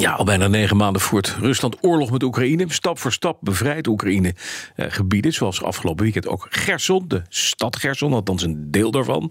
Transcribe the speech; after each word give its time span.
Ja, 0.00 0.12
al 0.12 0.24
bijna 0.24 0.46
negen 0.46 0.76
maanden 0.76 1.02
voert 1.02 1.36
Rusland 1.40 1.76
oorlog 1.80 2.10
met 2.10 2.22
Oekraïne. 2.22 2.64
Stap 2.68 2.98
voor 2.98 3.12
stap 3.12 3.38
bevrijdt 3.40 3.86
Oekraïne 3.86 4.34
eh, 4.76 4.86
gebieden, 4.88 5.32
zoals 5.32 5.62
afgelopen 5.62 6.02
weekend 6.02 6.28
ook 6.28 6.46
Gerson, 6.50 7.04
de 7.08 7.22
stad 7.28 7.76
Gerson, 7.76 8.12
althans 8.12 8.42
een 8.42 8.70
deel 8.70 8.90
daarvan. 8.90 9.30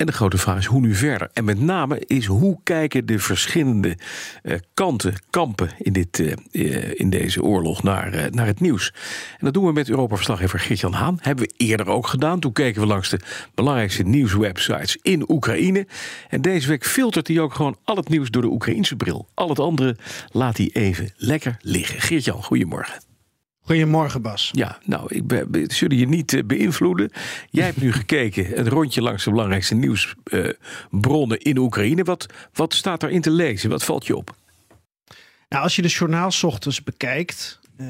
En 0.00 0.06
de 0.06 0.12
grote 0.12 0.38
vraag 0.38 0.58
is 0.58 0.64
hoe 0.64 0.80
nu 0.80 0.94
verder? 0.94 1.30
En 1.32 1.44
met 1.44 1.60
name 1.60 2.02
is 2.06 2.26
hoe 2.26 2.58
kijken 2.62 3.06
de 3.06 3.18
verschillende 3.18 3.96
uh, 4.42 4.56
kanten, 4.74 5.14
kampen 5.30 5.70
in, 5.78 5.92
dit, 5.92 6.18
uh, 6.18 6.90
in 6.94 7.10
deze 7.10 7.42
oorlog 7.42 7.82
naar, 7.82 8.28
naar 8.30 8.46
het 8.46 8.60
nieuws. 8.60 8.92
En 9.30 9.44
dat 9.44 9.54
doen 9.54 9.64
we 9.64 9.72
met 9.72 9.88
Europa-verslaggever 9.88 10.60
Geert-Jan 10.60 10.92
Haan. 10.92 11.18
Hebben 11.20 11.44
we 11.44 11.54
eerder 11.56 11.88
ook 11.88 12.06
gedaan. 12.06 12.40
Toen 12.40 12.52
keken 12.52 12.80
we 12.80 12.86
langs 12.86 13.10
de 13.10 13.20
belangrijkste 13.54 14.02
nieuwswebsites 14.02 14.98
in 15.02 15.30
Oekraïne. 15.30 15.86
En 16.28 16.40
deze 16.40 16.68
week 16.68 16.86
filtert 16.86 17.28
hij 17.28 17.38
ook 17.38 17.54
gewoon 17.54 17.76
al 17.84 17.96
het 17.96 18.08
nieuws 18.08 18.30
door 18.30 18.42
de 18.42 18.50
Oekraïnse 18.50 18.96
bril. 18.96 19.28
Al 19.34 19.48
het 19.48 19.58
andere 19.58 19.96
laat 20.28 20.56
hij 20.56 20.70
even 20.72 21.12
lekker 21.16 21.56
liggen. 21.60 22.00
Geert-Jan, 22.00 22.42
goedemorgen. 22.42 23.09
Goedemorgen, 23.70 24.22
Bas. 24.22 24.48
Ja, 24.52 24.78
nou, 24.84 25.14
ik 25.14 25.26
ben, 25.26 25.64
zullen 25.66 25.96
je 25.96 26.08
niet 26.08 26.32
uh, 26.32 26.44
beïnvloeden. 26.44 27.10
Jij 27.50 27.64
hebt 27.64 27.80
nu 27.80 27.92
gekeken, 28.02 28.58
een 28.58 28.68
rondje 28.68 29.02
langs 29.02 29.24
de 29.24 29.30
belangrijkste 29.30 29.74
nieuwsbronnen 29.74 31.38
uh, 31.38 31.52
in 31.52 31.58
Oekraïne. 31.58 32.04
Wat, 32.04 32.26
wat 32.52 32.74
staat 32.74 33.02
erin 33.02 33.20
te 33.20 33.30
lezen? 33.30 33.70
Wat 33.70 33.84
valt 33.84 34.06
je 34.06 34.16
op? 34.16 34.34
Nou, 35.48 35.62
als 35.62 35.76
je 35.76 35.82
de 35.82 35.88
journaals 35.88 36.44
ochtends 36.44 36.82
bekijkt, 36.82 37.60
uh, 37.76 37.86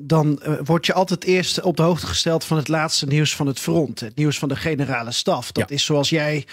dan 0.00 0.40
uh, 0.46 0.54
word 0.64 0.86
je 0.86 0.92
altijd 0.92 1.24
eerst 1.24 1.60
op 1.60 1.76
de 1.76 1.82
hoogte 1.82 2.06
gesteld 2.06 2.44
van 2.44 2.56
het 2.56 2.68
laatste 2.68 3.06
nieuws 3.06 3.36
van 3.36 3.46
het 3.46 3.60
front. 3.60 4.00
Het 4.00 4.16
nieuws 4.16 4.38
van 4.38 4.48
de 4.48 4.56
generale 4.56 5.12
staf. 5.12 5.52
Dat 5.52 5.68
ja. 5.68 5.74
is 5.74 5.84
zoals 5.84 6.10
jij 6.10 6.46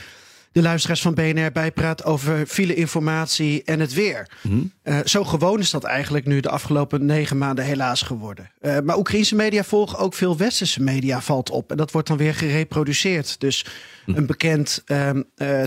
de 0.52 0.62
luisteraars 0.62 1.02
van 1.02 1.14
BNR 1.14 1.52
bijpraat 1.52 2.04
over 2.04 2.46
file-informatie 2.46 3.64
en 3.64 3.80
het 3.80 3.94
weer. 3.94 4.30
Mm. 4.42 4.72
Uh, 4.84 4.98
zo 5.06 5.24
gewoon 5.24 5.60
is 5.60 5.70
dat 5.70 5.84
eigenlijk 5.84 6.26
nu 6.26 6.40
de 6.40 6.50
afgelopen 6.50 7.06
negen 7.06 7.38
maanden 7.38 7.66
helaas 7.66 8.02
geworden. 8.02 8.52
Uh, 8.62 8.78
maar 8.80 8.98
Oekraïnse 8.98 9.36
media 9.36 9.64
volgen 9.64 10.00
ook 10.00 10.14
veel 10.14 10.38
westerse 10.38 10.82
media, 10.82 11.22
valt 11.22 11.50
op. 11.50 11.72
En 11.72 11.78
dat 11.78 11.92
wordt 11.92 12.08
dan 12.08 12.18
weer 12.18 12.34
gereproduceerd. 12.34 13.40
Dus 13.40 13.66
mm. 14.06 14.16
een 14.16 14.26
bekend 14.26 14.84
uh, 14.86 15.10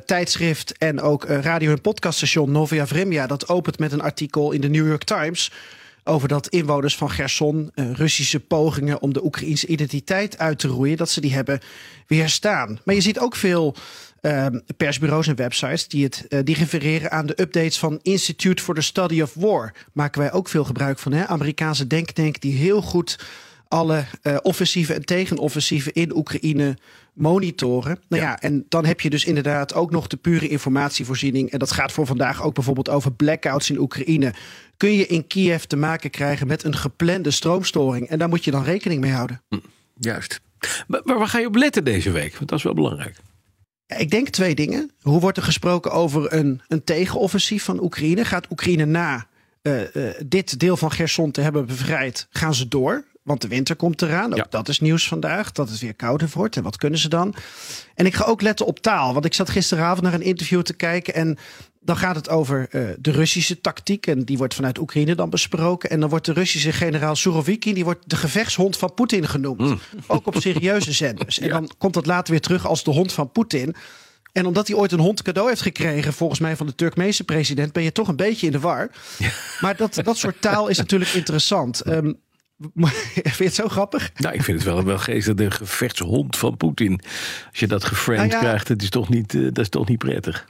tijdschrift 0.06 0.78
en 0.78 1.00
ook 1.00 1.24
radio- 1.24 1.70
en 1.70 1.80
podcaststation 1.80 2.50
Novia 2.50 2.86
Vremja... 2.86 3.27
dat 3.27 3.48
opent 3.48 3.78
met 3.78 3.92
een 3.92 4.02
artikel 4.02 4.52
in 4.52 4.61
de 4.61 4.69
New 4.69 4.86
York 4.86 5.05
Times 5.05 5.52
over 6.05 6.28
dat 6.28 6.48
inwoners 6.48 6.96
van 6.96 7.11
Gerson 7.11 7.70
Russische 7.74 8.41
pogingen 8.41 9.02
om 9.02 9.12
de 9.12 9.24
Oekraïnse 9.24 9.67
identiteit 9.67 10.39
uit 10.39 10.58
te 10.58 10.69
roeien, 10.69 10.96
dat 10.96 11.11
ze 11.11 11.20
die 11.20 11.34
hebben 11.34 11.61
weerstaan. 12.06 12.78
Maar 12.84 12.94
je 12.94 13.00
ziet 13.00 13.19
ook 13.19 13.36
veel 13.36 13.77
uh, 14.23 14.47
persbureaus 14.77 15.27
en 15.27 15.37
websites 15.37 15.89
die, 15.89 16.05
het, 16.05 16.27
uh, 16.28 16.41
die 16.45 16.55
refereren 16.55 17.11
aan 17.11 17.27
de 17.27 17.41
updates 17.41 17.78
van 17.78 17.98
Institute 18.03 18.62
for 18.62 18.75
the 18.75 18.81
Study 18.81 19.23
of 19.23 19.34
War. 19.34 19.73
Maken 19.92 20.20
wij 20.20 20.33
ook 20.33 20.48
veel 20.48 20.64
gebruik 20.64 20.98
van. 20.98 21.12
Hè? 21.12 21.27
Amerikaanse 21.27 21.87
denktank 21.87 22.41
die 22.41 22.56
heel 22.56 22.83
goed 22.83 23.19
alle 23.69 24.05
uh, 24.23 24.37
offensieven 24.42 24.95
en 24.95 25.05
tegenoffensieven 25.05 25.92
in 25.92 26.17
Oekraïne 26.17 26.77
monitoren. 27.12 27.98
Nou 28.09 28.23
ja. 28.23 28.29
ja. 28.29 28.41
en 28.41 28.67
dan 28.69 28.84
heb 28.84 29.01
je 29.01 29.11
dus 29.11 29.25
inderdaad 29.25 29.75
ook 29.75 29.91
nog 29.91 30.06
de 30.06 30.17
pure 30.17 30.48
informatievoorziening. 30.48 31.51
En 31.51 31.59
dat 31.59 31.73
gaat 31.73 31.92
voor 31.92 32.07
vandaag 32.07 32.42
ook 32.42 32.55
bijvoorbeeld 32.55 32.89
over 32.89 33.12
blackouts 33.12 33.70
in 33.70 33.79
Oekraïne. 33.79 34.34
Kun 34.77 34.92
je 34.92 35.07
in 35.07 35.27
Kiev 35.27 35.63
te 35.63 35.77
maken 35.77 36.11
krijgen 36.11 36.46
met 36.46 36.64
een 36.64 36.77
geplande 36.77 37.30
stroomstoring. 37.30 38.08
En 38.08 38.19
daar 38.19 38.29
moet 38.29 38.45
je 38.45 38.51
dan 38.51 38.64
rekening 38.64 39.01
mee 39.01 39.13
houden. 39.13 39.42
Hm, 39.48 39.58
juist. 39.98 40.41
Maar 40.86 41.02
waar 41.05 41.29
ga 41.29 41.39
je 41.39 41.46
op 41.46 41.57
letten 41.57 41.85
deze 41.85 42.11
week? 42.11 42.36
Want 42.36 42.48
dat 42.48 42.58
is 42.58 42.64
wel 42.64 42.75
belangrijk. 42.75 43.17
Ik 43.98 44.11
denk 44.11 44.29
twee 44.29 44.55
dingen. 44.55 44.91
Hoe 45.01 45.20
wordt 45.20 45.36
er 45.36 45.42
gesproken 45.42 45.91
over 45.91 46.33
een, 46.33 46.61
een 46.69 46.85
tegenoffensief 46.85 47.64
van 47.64 47.83
Oekraïne? 47.83 48.25
Gaat 48.25 48.51
Oekraïne 48.51 48.85
na 48.85 49.27
uh, 49.63 49.95
uh, 49.95 50.11
dit 50.27 50.58
deel 50.58 50.77
van 50.77 50.91
Gerson 50.91 51.30
te 51.30 51.41
hebben 51.41 51.67
bevrijd, 51.67 52.27
gaan 52.31 52.55
ze 52.55 52.69
door? 52.69 53.05
Want 53.23 53.41
de 53.41 53.48
winter 53.48 53.77
komt 53.77 54.02
eraan. 54.02 54.31
Ook 54.31 54.36
ja. 54.36 54.47
dat 54.51 54.69
is 54.69 54.81
nieuws 54.81 55.08
vandaag. 55.08 55.52
Dat 55.52 55.69
het 55.69 55.81
weer 55.81 55.95
kouder 55.95 56.31
wordt. 56.35 56.57
En 56.57 56.63
wat 56.63 56.77
kunnen 56.77 56.98
ze 56.98 57.08
dan? 57.08 57.35
En 57.95 58.07
ik 58.07 58.14
ga 58.14 58.25
ook 58.25 58.42
letten 58.42 58.67
op 58.67 58.79
taal. 58.79 59.13
Want 59.13 59.25
ik 59.25 59.35
zat 59.35 59.51
gisteravond 59.51 60.02
naar 60.02 60.14
een 60.14 60.23
interview 60.23 60.63
te 60.63 60.75
kijken. 60.75 61.14
En 61.14 61.39
dan 61.85 61.97
gaat 61.97 62.17
het 62.17 62.29
over 62.29 62.69
uh, 62.70 62.89
de 62.98 63.11
Russische 63.11 63.61
tactiek. 63.61 64.07
En 64.07 64.25
die 64.25 64.39
wordt 64.39 64.55
vanuit 64.55 64.79
Oekraïne 64.79 65.15
dan 65.15 65.31
besproken. 65.31 65.91
En 65.91 66.01
dan 66.01 66.09
wordt 66.09 66.27
de 66.27 66.33
Russische 66.33 66.73
generaal 66.73 67.17
Surovikin... 67.17 67.75
die 67.75 67.85
wordt 67.85 68.11
de 68.11 68.17
gevechtshond 68.17 68.77
van 68.77 68.95
Poetin 68.95 69.29
genoemd. 69.29 69.61
Mm. 69.61 69.81
Ook 70.07 70.27
op 70.27 70.37
serieuze 70.39 70.93
zenders. 70.93 71.39
En 71.39 71.47
ja. 71.48 71.53
dan 71.53 71.70
komt 71.79 71.95
dat 71.95 72.07
later 72.07 72.31
weer 72.31 72.41
terug 72.41 72.67
als 72.67 72.85
de 72.85 72.91
hond 72.91 73.13
van 73.13 73.33
Poetin. 73.33 73.75
En 74.33 74.47
omdat 74.47 74.67
hij 74.67 74.77
ooit 74.77 74.93
een 74.93 74.98
hond 74.98 75.23
cadeau 75.23 75.48
heeft 75.48 75.61
gekregen, 75.61 76.13
volgens 76.13 76.41
mij 76.41 76.57
van 76.57 76.67
de 76.67 76.75
Turkmeense 76.75 77.25
president, 77.25 77.73
ben 77.73 77.83
je 77.83 77.93
toch 77.93 78.09
een 78.09 78.17
beetje 78.17 78.47
in 78.47 78.53
de 78.53 78.61
war. 78.61 78.91
Ja. 79.19 79.31
Maar 79.61 79.77
dat, 79.77 80.01
dat 80.05 80.17
soort 80.17 80.41
taal 80.41 80.69
is 80.69 80.79
natuurlijk 80.79 81.11
interessant. 81.11 81.87
Um, 81.87 82.20
Vind 83.14 83.37
je 83.37 83.45
het 83.45 83.55
zo 83.55 83.69
grappig? 83.69 84.11
Nou, 84.17 84.35
ik 84.35 84.43
vind 84.43 84.59
het 84.59 84.67
wel, 84.67 84.85
wel 84.85 84.99
geestig. 84.99 85.35
De 85.35 85.51
gevechtshond 85.51 86.37
van 86.37 86.57
Poetin. 86.57 87.01
Als 87.51 87.61
je 87.61 87.67
dat 87.67 87.85
geframed 87.85 88.31
nou 88.31 88.33
ja, 88.33 88.39
krijgt, 88.39 88.83
is, 88.83 88.91
toch 88.91 89.09
niet, 89.09 89.35
uh, 89.35 89.45
dat 89.45 89.59
is 89.59 89.69
toch 89.69 89.89
niet 89.89 89.99
prettig. 89.99 90.47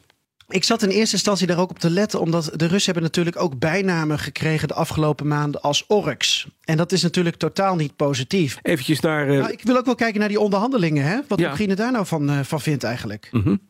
Ik 0.53 0.65
zat 0.65 0.83
in 0.83 0.89
eerste 0.89 1.15
instantie 1.15 1.47
daar 1.47 1.59
ook 1.59 1.71
op 1.71 1.79
te 1.79 1.91
letten, 1.91 2.21
omdat 2.21 2.51
de 2.57 2.67
Russen 2.67 2.93
hebben 2.93 3.03
natuurlijk 3.03 3.37
ook 3.37 3.59
bijnamen 3.59 4.19
gekregen 4.19 4.69
de 4.69 4.75
afgelopen 4.75 5.27
maanden 5.27 5.61
als 5.61 5.85
Oryx. 5.87 6.47
En 6.65 6.77
dat 6.77 6.93
is 6.93 7.03
natuurlijk 7.03 7.37
totaal 7.37 7.77
niet 7.77 7.97
positief. 7.97 8.59
Eventjes 8.63 9.01
naar. 9.01 9.29
Uh... 9.29 9.39
Nou, 9.39 9.53
ik 9.53 9.63
wil 9.63 9.77
ook 9.77 9.85
wel 9.85 9.95
kijken 9.95 10.21
naar 10.21 10.29
die 10.29 10.41
onderhandelingen, 10.41 11.05
hè? 11.05 11.21
Wat 11.29 11.39
ja. 11.39 11.51
Oekraïne 11.51 11.75
daar 11.75 11.93
nou 11.93 12.07
van, 12.07 12.31
uh, 12.31 12.39
van 12.41 12.61
vindt 12.61 12.85
eigenlijk. 12.85 13.29
Mm 13.33 13.43
-hmm. 13.43 13.61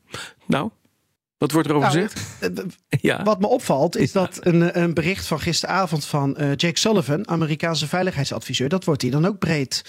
Nou, 0.47 0.71
wat 1.39 1.53
wordt 1.53 1.69
er 1.69 1.75
over 1.75 1.95
nou, 1.95 2.09
gezegd? 2.09 2.67
ja. 3.01 3.23
Wat 3.23 3.41
me 3.41 3.47
opvalt 3.47 3.97
is 3.97 4.13
dat 4.13 4.39
een, 4.41 4.81
een 4.83 4.95
bericht 4.95 5.27
van 5.27 5.41
gisteravond 5.41 6.05
van 6.05 6.37
uh, 6.41 6.55
Jake 6.57 6.79
Sullivan, 6.79 7.29
Amerikaanse 7.29 7.89
veiligheidsadviseur, 7.89 8.69
dat 8.69 8.85
wordt 8.85 9.03
hier 9.03 9.11
dan 9.11 9.27
ook 9.27 9.39
breed 9.39 9.85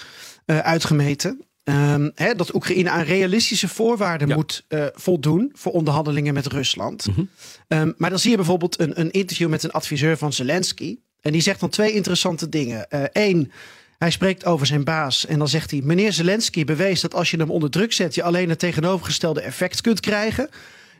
uh, 0.46 0.60
uitgemeten. 0.60 1.46
Um, 1.64 2.12
hè, 2.16 2.36
dat 2.36 2.56
Oekraïne 2.56 2.90
aan 2.90 3.04
realistische 3.04 3.68
voorwaarden 3.68 4.28
ja. 4.28 4.36
moet 4.36 4.66
uh, 4.70 4.86
voldoen 4.94 5.52
voor 5.54 5.72
onderhandelingen 5.72 6.34
met 6.34 6.48
Rusland. 6.48 7.08
Mm 7.08 7.14
-hmm. 7.14 7.30
um, 7.68 7.94
maar 7.98 8.10
dan 8.10 8.20
zie 8.20 8.30
je 8.30 8.36
bijvoorbeeld 8.36 8.80
een, 8.80 9.00
een, 9.00 9.12
interview 9.12 9.50
met 9.50 9.64
een 9.64 9.72
adviseur 9.72 10.18
van 10.18 10.34
Zelensky. 10.34 10.98
En 11.22 11.32
die 11.32 11.42
zegt 11.42 11.60
dan 11.60 11.70
twee 11.70 11.94
interessante 11.94 12.50
dingen. 12.50 12.88
Eén, 13.12 13.52
hij 13.98 14.12
spreekt 14.12 14.46
over 14.46 14.66
zijn 14.66 14.84
baas 14.84 15.26
en 15.26 15.38
dan 15.38 15.48
zegt 15.48 15.72
hij: 15.72 15.82
Meneer 15.84 16.14
Zelensky 16.14 16.66
bewees 16.66 17.02
dat 17.02 17.14
als 17.14 17.32
je 17.32 17.38
hem 17.38 17.52
onder 17.52 17.70
druk 17.70 17.94
zet, 17.94 18.16
je 18.16 18.24
alleen 18.24 18.50
het 18.50 18.60
tegenovergestelde 18.60 19.42
effect 19.42 19.82
kunt 19.82 20.00
krijgen. 20.00 20.50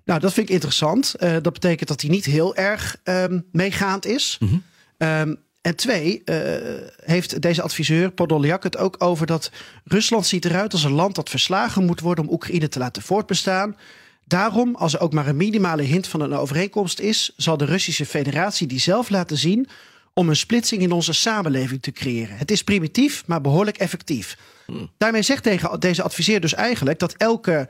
Nou, 0.06 0.20
dat 0.20 0.34
vind 0.34 0.48
ik 0.48 0.54
interessant. 0.54 1.16
Uh, 1.20 1.32
dat 1.32 1.54
betekent 1.54 1.90
dat 1.90 2.02
hij 2.02 2.10
niet 2.10 2.26
heel 2.26 2.56
erg 2.56 2.98
um, 3.04 3.46
meegaand 3.52 4.06
is. 4.06 4.38
Mm 4.40 4.50
-hmm. 4.98 5.38
En 5.64 5.76
twee, 5.76 6.22
uh, 6.26 6.38
heeft 7.04 7.42
deze 7.42 7.62
adviseur 7.62 8.12
Podolyak 8.12 8.64
het 8.64 8.78
ook 8.78 8.96
over 8.98 9.26
dat 9.26 9.52
Rusland 9.84 10.26
ziet 10.26 10.46
eruit 10.46 10.74
als 10.74 10.84
een 10.84 10.92
land 10.92 11.16
dat 11.16 11.30
verslagen 11.30 11.86
moet 11.86 12.00
worden 12.00 12.26
om 12.28 12.34
Oekraïne 12.34 12.70
te 12.70 12.80
laten 12.80 13.02
voortbestaan. 13.02 13.78
Daarom, 14.26 14.76
als 14.76 14.94
er 14.94 15.00
ook 15.00 15.14
maar 15.14 15.28
een 15.28 15.38
minimale 15.38 15.82
hint 15.82 16.08
van 16.08 16.22
een 16.22 16.34
overeenkomst 16.34 17.00
is, 17.00 17.34
zal 17.38 17.58
de 17.58 17.66
Russische 17.66 18.06
Federatie 18.06 18.68
die 18.68 18.80
zelf 18.80 19.10
laten 19.10 19.38
zien 19.38 19.68
om 20.14 20.30
een 20.30 20.36
splitsing 20.36 20.82
in 20.82 20.92
onze 20.92 21.14
samenleving 21.14 21.82
te 21.82 21.92
creëren. 21.92 22.38
Het 22.38 22.52
is 22.52 22.64
primitief, 22.64 23.24
maar 23.28 23.42
behoorlijk 23.42 23.78
effectief. 23.78 24.38
Mm. 24.68 24.90
Daarmee 24.98 25.22
zegt 25.22 25.82
deze 25.82 26.04
adviseur 26.04 26.40
dus 26.40 26.54
eigenlijk 26.54 27.00
dat 27.00 27.14
elke 27.14 27.70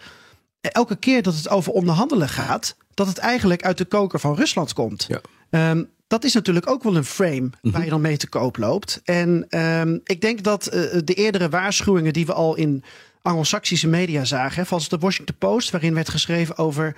elke 0.62 0.96
keer 0.96 1.22
dat 1.22 1.36
het 1.36 1.50
over 1.50 1.72
onderhandelen 1.72 2.30
gaat, 2.30 2.76
dat 2.94 3.08
het 3.08 3.18
eigenlijk 3.18 3.64
uit 3.64 3.78
de 3.78 3.86
koker 3.86 4.20
van 4.20 4.36
Rusland 4.36 4.74
komt. 4.74 5.08
Ja. 5.08 5.70
Um, 5.70 5.90
dat 6.08 6.24
is 6.24 6.34
natuurlijk 6.34 6.70
ook 6.70 6.84
wel 6.84 6.96
een 6.96 7.06
frame 7.06 7.50
waar 7.62 7.84
je 7.84 7.90
dan 7.90 8.02
mee 8.02 8.18
te 8.18 8.30
koop 8.30 8.58
loopt. 8.58 9.02
En 9.04 9.46
um, 9.60 10.02
ik 10.04 10.22
denk 10.22 10.44
dat 10.44 10.74
uh, 10.74 10.82
de 11.04 11.14
eerdere 11.14 11.50
waarschuwingen 11.50 12.14
die 12.14 12.26
we 12.26 12.34
al 12.34 12.56
in 12.56 12.84
Anglo-Saxische 13.22 13.88
media 13.88 14.26
zagen, 14.26 14.66
zoals 14.66 14.90
de 14.90 14.98
Washington 14.98 15.36
Post, 15.38 15.70
waarin 15.72 15.94
werd 15.94 16.10
geschreven 16.10 16.58
over 16.58 16.96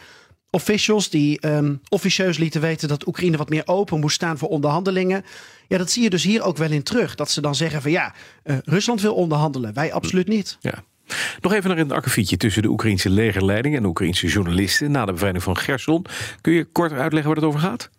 officials 0.49 1.09
die 1.09 1.47
um, 1.47 1.81
officieus 1.89 2.37
lieten 2.37 2.61
weten 2.61 2.87
dat 2.87 3.07
Oekraïne 3.07 3.37
wat 3.37 3.49
meer 3.49 3.63
open 3.65 3.99
moest 3.99 4.15
staan 4.15 4.37
voor 4.37 4.49
onderhandelingen. 4.49 5.25
Ja, 5.67 5.77
dat 5.77 5.91
zie 5.91 6.03
je 6.03 6.09
dus 6.09 6.23
hier 6.23 6.43
ook 6.43 6.57
wel 6.57 6.71
in 6.71 6.83
terug. 6.83 7.15
Dat 7.15 7.31
ze 7.31 7.41
dan 7.41 7.55
zeggen 7.55 7.81
van 7.81 7.91
ja, 7.91 8.13
uh, 8.43 8.57
Rusland 8.63 9.01
wil 9.01 9.13
onderhandelen, 9.13 9.73
wij 9.73 9.93
absoluut 9.93 10.27
niet. 10.27 10.57
Ja. 10.59 10.83
Nog 11.41 11.53
even 11.53 11.69
naar 11.69 11.79
een 11.79 11.91
akkefietje 11.91 12.37
tussen 12.37 12.61
de 12.61 12.69
Oekraïnse 12.69 13.09
legerleiding 13.09 13.75
en 13.75 13.81
de 13.81 13.87
Oekraïnse 13.87 14.27
journalisten 14.27 14.91
na 14.91 15.05
de 15.05 15.11
bevrijding 15.11 15.43
van 15.43 15.57
Gerson. 15.57 16.05
Kun 16.41 16.53
je 16.53 16.65
kort 16.65 16.91
uitleggen 16.91 17.33
waar 17.33 17.41
het 17.41 17.49
over 17.49 17.59
gaat? 17.59 17.89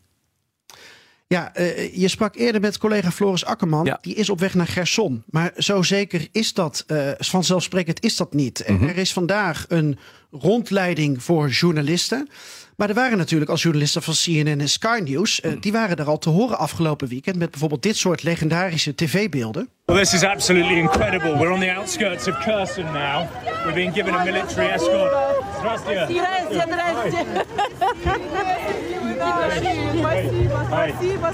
Ja, 1.28 1.58
uh, 1.58 1.94
je 1.96 2.08
sprak 2.08 2.37
eerder 2.37 2.61
met 2.61 2.78
collega 2.78 3.11
Floris 3.11 3.44
Akkerman. 3.44 3.84
Ja. 3.84 3.99
Die 4.00 4.14
is 4.14 4.31
op 4.31 4.40
weg 4.40 4.55
naar 4.55 4.67
Gerson. 4.67 5.23
Maar 5.31 5.52
zo 5.56 5.82
zeker 5.82 6.28
is 6.32 6.55
dat, 6.55 6.84
uh, 6.87 7.11
vanzelfsprekend 7.19 8.05
is 8.05 8.17
dat 8.17 8.34
niet. 8.34 8.64
Mm 8.67 8.78
-hmm. 8.78 8.88
Er 8.88 8.96
is 8.96 9.12
vandaag 9.12 9.64
een 9.69 9.99
rondleiding 10.31 11.23
voor 11.23 11.49
journalisten. 11.49 12.28
Maar 12.76 12.88
er 12.88 12.94
waren 12.94 13.19
natuurlijk 13.19 13.50
als 13.50 13.62
journalisten 13.62 14.02
van 14.02 14.14
CNN 14.14 14.61
en 14.61 14.69
Sky 14.69 15.00
News, 15.05 15.40
eh, 15.40 15.52
mm. 15.52 15.61
die 15.61 15.73
waren 15.73 15.96
er 15.96 16.06
al 16.06 16.19
te 16.19 16.31
horen 16.31 16.58
afgelopen 16.58 17.08
weekend 17.08 17.37
met 17.37 17.50
bijvoorbeeld 17.50 17.82
dit 17.82 17.96
soort 17.96 18.23
legendarische 18.23 18.94
tv-beelden. 18.94 19.69
Well, 19.84 19.99
this 19.99 20.12
is 20.12 20.23
absolutely 20.23 20.78
incredible. 20.78 21.38
We're 21.38 21.52
on 21.52 21.61
the 21.61 21.75
outskirts 21.75 22.28
of 22.28 22.38
Kherson 22.38 22.84
now. 22.84 23.28
We're 23.64 23.75
being 23.75 23.94
given 23.94 24.14
a 24.14 24.25
military 24.25 24.69
escort. 24.69 25.12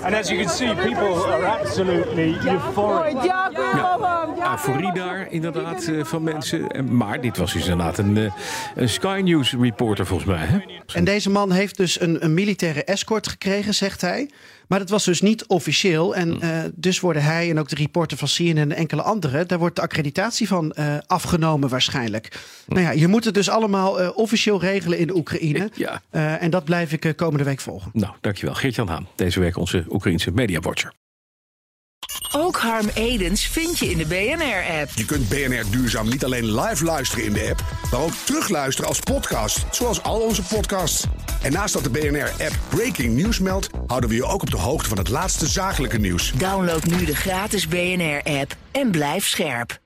And 0.02 0.14
as 0.14 0.28
you 0.30 0.38
can 0.38 0.48
see, 0.48 0.74
people 0.74 1.24
are 1.24 1.46
absolutely 1.46 2.36
euphoric. 2.44 3.16
Euforie 4.52 4.92
daar 4.92 5.26
inderdaad 5.30 5.84
eh, 5.84 6.04
van 6.04 6.22
mensen. 6.22 6.68
Eh, 6.68 6.82
maar 6.82 7.20
dit 7.20 7.36
was 7.36 7.52
dus 7.52 7.66
inderdaad 7.66 7.98
een, 7.98 8.32
een 8.82 8.88
Sky 8.88 9.20
News 9.24 9.52
reporter 9.52 10.06
volgens 10.06 10.28
mij. 10.28 10.46
Hè? 10.46 10.58
En 10.94 11.04
deze 11.04 11.30
man 11.30 11.52
heeft 11.52 11.76
dus 11.76 12.00
een, 12.00 12.24
een 12.24 12.34
militaire 12.34 12.84
escort 12.84 13.28
gekregen, 13.28 13.74
zegt 13.74 14.00
hij. 14.00 14.30
Maar 14.68 14.78
dat 14.78 14.88
was 14.88 15.04
dus 15.04 15.20
niet 15.20 15.46
officieel. 15.46 16.14
En 16.14 16.38
uh, 16.42 16.58
dus 16.74 17.00
worden 17.00 17.22
hij 17.22 17.50
en 17.50 17.58
ook 17.58 17.68
de 17.68 17.76
reporter 17.76 18.18
van 18.18 18.28
CNN 18.28 18.58
en 18.58 18.72
enkele 18.72 19.02
anderen... 19.02 19.48
daar 19.48 19.58
wordt 19.58 19.76
de 19.76 19.82
accreditatie 19.82 20.48
van 20.48 20.74
uh, 20.78 20.96
afgenomen 21.06 21.68
waarschijnlijk. 21.68 22.40
Nou 22.66 22.80
ja, 22.82 22.90
je 22.90 23.08
moet 23.08 23.24
het 23.24 23.34
dus 23.34 23.48
allemaal 23.48 24.02
uh, 24.02 24.10
officieel 24.14 24.60
regelen 24.60 24.98
in 24.98 25.06
de 25.06 25.16
Oekraïne. 25.16 25.70
Ja. 25.74 26.02
en 26.38 26.50
dat 26.50 26.64
blijf 26.64 26.92
ik 26.92 27.12
komende 27.16 27.44
week 27.44 27.60
volgen. 27.60 27.90
Nou, 27.94 28.14
dankjewel. 28.20 28.54
Geert-Jan 28.54 28.88
Haan, 28.88 29.08
deze 29.14 29.40
week 29.40 29.56
onze 29.56 29.84
Oekraïense 29.88 30.30
mediawatcher. 30.30 30.92
Ook 32.34 32.56
Harm 32.56 32.88
Edens 32.94 33.46
vind 33.46 33.78
je 33.78 33.90
in 33.90 33.98
de 33.98 34.06
BNR-app. 34.06 34.90
Je 34.94 35.04
kunt 35.04 35.28
BNR 35.28 35.70
Duurzaam 35.70 36.08
niet 36.08 36.24
alleen 36.24 36.60
live 36.60 36.84
luisteren 36.84 37.24
in 37.24 37.32
de 37.32 37.48
app, 37.50 37.64
maar 37.90 38.00
ook 38.00 38.12
terugluisteren 38.24 38.88
als 38.88 39.00
podcast, 39.00 39.64
zoals 39.70 40.02
al 40.02 40.20
onze 40.20 40.42
podcasts. 40.42 41.04
En 41.42 41.52
naast 41.52 41.74
dat 41.74 41.84
de 41.84 41.90
BNR-app 41.90 42.58
Breaking 42.68 43.16
News 43.16 43.38
meldt, 43.38 43.68
houden 43.86 44.10
we 44.10 44.16
je 44.16 44.24
ook 44.24 44.42
op 44.42 44.50
de 44.50 44.56
hoogte 44.56 44.88
van 44.88 44.98
het 44.98 45.08
laatste 45.08 45.46
zakelijke 45.46 45.98
nieuws. 45.98 46.32
Download 46.32 46.84
nu 46.84 47.04
de 47.04 47.16
gratis 47.16 47.68
BNR-app 47.68 48.56
en 48.70 48.90
blijf 48.90 49.26
scherp. 49.26 49.80